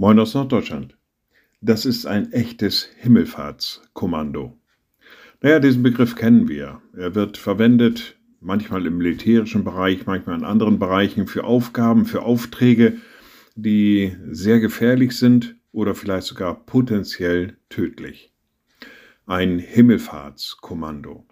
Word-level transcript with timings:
Moin 0.00 0.16
aus 0.20 0.32
Norddeutschland. 0.34 0.96
Das 1.60 1.84
ist 1.84 2.06
ein 2.06 2.30
echtes 2.30 2.88
Himmelfahrtskommando. 2.98 4.56
Naja, 5.40 5.58
diesen 5.58 5.82
Begriff 5.82 6.14
kennen 6.14 6.48
wir. 6.48 6.80
Er 6.96 7.16
wird 7.16 7.36
verwendet, 7.36 8.16
manchmal 8.38 8.86
im 8.86 8.96
militärischen 8.96 9.64
Bereich, 9.64 10.06
manchmal 10.06 10.38
in 10.38 10.44
anderen 10.44 10.78
Bereichen, 10.78 11.26
für 11.26 11.42
Aufgaben, 11.42 12.04
für 12.04 12.22
Aufträge, 12.22 12.98
die 13.56 14.16
sehr 14.30 14.60
gefährlich 14.60 15.18
sind 15.18 15.56
oder 15.72 15.96
vielleicht 15.96 16.28
sogar 16.28 16.64
potenziell 16.64 17.56
tödlich. 17.68 18.32
Ein 19.26 19.58
Himmelfahrtskommando. 19.58 21.26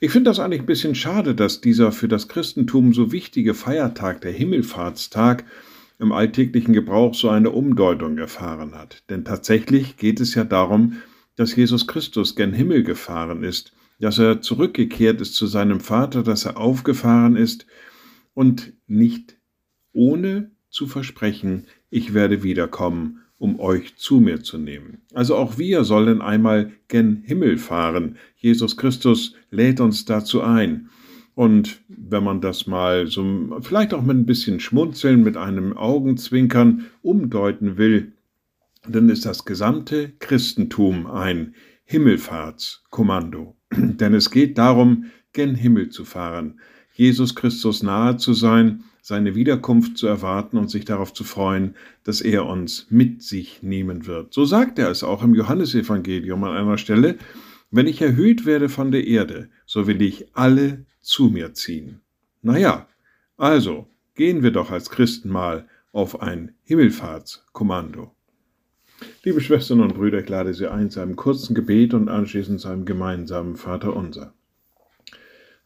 Ich 0.00 0.10
finde 0.10 0.30
das 0.30 0.40
eigentlich 0.40 0.62
ein 0.62 0.66
bisschen 0.66 0.96
schade, 0.96 1.36
dass 1.36 1.60
dieser 1.60 1.92
für 1.92 2.08
das 2.08 2.26
Christentum 2.26 2.94
so 2.94 3.12
wichtige 3.12 3.54
Feiertag, 3.54 4.22
der 4.22 4.32
Himmelfahrtstag, 4.32 5.44
im 5.98 6.12
alltäglichen 6.12 6.72
Gebrauch 6.72 7.14
so 7.14 7.28
eine 7.28 7.50
Umdeutung 7.50 8.18
erfahren 8.18 8.74
hat. 8.74 9.02
Denn 9.10 9.24
tatsächlich 9.24 9.96
geht 9.96 10.20
es 10.20 10.34
ja 10.34 10.44
darum, 10.44 10.98
dass 11.36 11.54
Jesus 11.54 11.86
Christus 11.86 12.36
gen 12.36 12.52
Himmel 12.52 12.82
gefahren 12.82 13.42
ist, 13.42 13.72
dass 14.00 14.18
er 14.18 14.40
zurückgekehrt 14.40 15.20
ist 15.20 15.34
zu 15.34 15.46
seinem 15.46 15.80
Vater, 15.80 16.22
dass 16.22 16.44
er 16.44 16.56
aufgefahren 16.56 17.36
ist 17.36 17.66
und 18.34 18.72
nicht 18.86 19.36
ohne 19.92 20.52
zu 20.70 20.86
versprechen, 20.86 21.66
ich 21.90 22.14
werde 22.14 22.42
wiederkommen, 22.42 23.20
um 23.38 23.58
euch 23.60 23.96
zu 23.96 24.20
mir 24.20 24.42
zu 24.42 24.58
nehmen. 24.58 25.02
Also 25.14 25.36
auch 25.36 25.58
wir 25.58 25.84
sollen 25.84 26.20
einmal 26.20 26.72
gen 26.88 27.22
Himmel 27.24 27.58
fahren. 27.58 28.16
Jesus 28.36 28.76
Christus 28.76 29.34
lädt 29.50 29.80
uns 29.80 30.04
dazu 30.04 30.42
ein. 30.42 30.90
Und 31.38 31.82
wenn 31.86 32.24
man 32.24 32.40
das 32.40 32.66
mal 32.66 33.06
so 33.06 33.60
vielleicht 33.60 33.94
auch 33.94 34.02
mit 34.02 34.16
ein 34.16 34.26
bisschen 34.26 34.58
Schmunzeln, 34.58 35.22
mit 35.22 35.36
einem 35.36 35.76
Augenzwinkern 35.76 36.86
umdeuten 37.00 37.78
will, 37.78 38.14
dann 38.88 39.08
ist 39.08 39.24
das 39.24 39.44
gesamte 39.44 40.10
Christentum 40.18 41.06
ein 41.06 41.54
Himmelfahrtskommando. 41.84 43.54
Denn 43.72 44.14
es 44.14 44.32
geht 44.32 44.58
darum, 44.58 45.04
gen 45.32 45.54
Himmel 45.54 45.90
zu 45.90 46.04
fahren, 46.04 46.58
Jesus 46.92 47.36
Christus 47.36 47.84
nahe 47.84 48.16
zu 48.16 48.32
sein, 48.32 48.82
seine 49.00 49.36
Wiederkunft 49.36 49.96
zu 49.96 50.08
erwarten 50.08 50.56
und 50.58 50.72
sich 50.72 50.86
darauf 50.86 51.12
zu 51.12 51.22
freuen, 51.22 51.76
dass 52.02 52.20
er 52.20 52.46
uns 52.46 52.88
mit 52.90 53.22
sich 53.22 53.62
nehmen 53.62 54.08
wird. 54.08 54.34
So 54.34 54.44
sagt 54.44 54.80
er 54.80 54.90
es 54.90 55.04
auch 55.04 55.22
im 55.22 55.36
Johannesevangelium 55.36 56.42
an 56.42 56.56
einer 56.56 56.78
Stelle, 56.78 57.16
wenn 57.70 57.86
ich 57.86 58.00
erhöht 58.00 58.46
werde 58.46 58.68
von 58.68 58.90
der 58.90 59.06
Erde, 59.06 59.50
so 59.66 59.86
will 59.86 60.00
ich 60.02 60.26
alle 60.34 60.86
zu 61.00 61.30
mir 61.30 61.54
ziehen. 61.54 62.00
Naja, 62.42 62.88
also 63.36 63.88
gehen 64.14 64.42
wir 64.42 64.50
doch 64.50 64.70
als 64.70 64.90
Christen 64.90 65.28
mal 65.28 65.68
auf 65.92 66.20
ein 66.22 66.54
Himmelfahrtskommando. 66.64 68.12
Liebe 69.22 69.40
Schwestern 69.40 69.80
und 69.80 69.94
Brüder, 69.94 70.20
ich 70.20 70.28
lade 70.28 70.54
Sie 70.54 70.70
ein 70.70 70.90
zu 70.90 71.00
einem 71.00 71.16
kurzen 71.16 71.54
Gebet 71.54 71.94
und 71.94 72.08
anschließend 72.08 72.60
zu 72.60 72.68
einem 72.68 72.84
gemeinsamen 72.84 73.56
Vater 73.56 73.94
unser. 73.94 74.34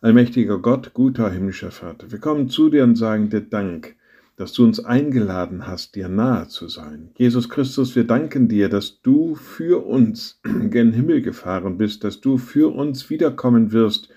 Allmächtiger 0.01 0.59
Gott, 0.59 0.93
guter 0.95 1.31
himmlischer 1.31 1.71
Vater, 1.71 2.11
wir 2.11 2.19
kommen 2.19 2.49
zu 2.49 2.69
dir 2.69 2.85
und 2.85 2.97
sagen 2.97 3.31
dir 3.31 3.41
Dank, 3.41 3.97
dass 4.43 4.55
du 4.55 4.65
uns 4.65 4.85
eingeladen 4.85 5.69
hast, 5.69 5.95
dir 5.95 6.09
nahe 6.09 6.49
zu 6.49 6.67
sein. 6.67 7.11
Jesus 7.17 7.49
Christus, 7.49 7.95
wir 7.95 8.03
danken 8.03 8.49
dir, 8.49 8.69
dass 8.69 9.01
du 9.01 9.37
für 9.37 9.87
uns 9.87 10.41
gen 10.69 10.93
Himmel 10.93 11.23
gefahren 11.23 11.79
bist, 11.79 12.03
dass 12.03 12.21
du 12.21 12.39
für 12.39 12.75
uns 12.75 13.09
wiederkommen 13.09 13.71
wirst 13.71 14.09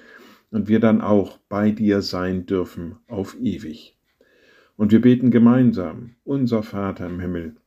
und 0.49 0.67
wir 0.67 0.79
dann 0.79 1.01
auch 1.01 1.37
bei 1.47 1.69
dir 1.69 2.01
sein 2.01 2.47
dürfen 2.47 2.95
auf 3.07 3.37
ewig. 3.39 3.99
Und 4.77 4.91
wir 4.91 4.99
beten 4.99 5.29
gemeinsam, 5.29 6.15
unser 6.23 6.63
Vater 6.63 7.05
im 7.05 7.19
Himmel, 7.19 7.57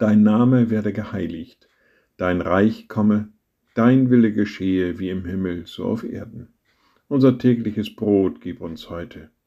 dein 0.00 0.24
Name 0.24 0.70
werde 0.70 0.92
geheiligt, 0.92 1.68
dein 2.16 2.40
Reich 2.40 2.88
komme, 2.88 3.28
dein 3.76 4.10
Wille 4.10 4.32
geschehe 4.32 4.98
wie 4.98 5.10
im 5.10 5.24
Himmel, 5.24 5.66
so 5.66 5.84
auf 5.84 6.02
Erden. 6.02 6.48
Unser 7.06 7.38
tägliches 7.38 7.94
Brot 7.94 8.40
gib 8.40 8.60
uns 8.60 8.90
heute 8.90 9.30